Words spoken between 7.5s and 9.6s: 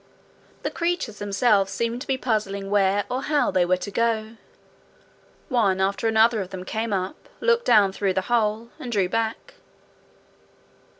down through the hole, and drew back.